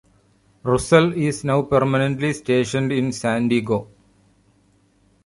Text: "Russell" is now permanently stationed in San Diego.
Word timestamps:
"Russell" 0.63 1.13
is 1.13 1.43
now 1.43 1.61
permanently 1.61 2.33
stationed 2.33 2.91
in 2.91 3.11
San 3.11 3.47
Diego. 3.49 3.87